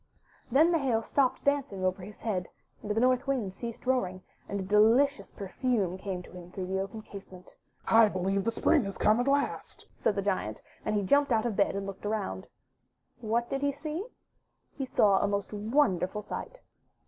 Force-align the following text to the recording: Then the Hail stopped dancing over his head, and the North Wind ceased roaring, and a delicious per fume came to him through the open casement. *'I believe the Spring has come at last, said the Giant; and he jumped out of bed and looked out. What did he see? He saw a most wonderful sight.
Then 0.51 0.71
the 0.71 0.79
Hail 0.79 1.03
stopped 1.03 1.43
dancing 1.43 1.85
over 1.85 2.01
his 2.01 2.17
head, 2.17 2.49
and 2.81 2.89
the 2.89 2.99
North 2.99 3.27
Wind 3.27 3.53
ceased 3.53 3.85
roaring, 3.85 4.23
and 4.49 4.59
a 4.59 4.63
delicious 4.63 5.29
per 5.29 5.47
fume 5.47 5.95
came 5.95 6.23
to 6.23 6.31
him 6.31 6.51
through 6.51 6.65
the 6.65 6.79
open 6.79 7.03
casement. 7.03 7.55
*'I 7.87 8.09
believe 8.09 8.43
the 8.43 8.51
Spring 8.51 8.83
has 8.85 8.97
come 8.97 9.19
at 9.19 9.27
last, 9.27 9.85
said 9.95 10.15
the 10.15 10.23
Giant; 10.23 10.63
and 10.83 10.95
he 10.95 11.03
jumped 11.03 11.31
out 11.31 11.45
of 11.45 11.55
bed 11.55 11.75
and 11.75 11.85
looked 11.85 12.03
out. 12.07 12.47
What 13.19 13.47
did 13.47 13.61
he 13.61 13.71
see? 13.71 14.07
He 14.75 14.87
saw 14.87 15.19
a 15.19 15.27
most 15.27 15.53
wonderful 15.53 16.23
sight. 16.23 16.61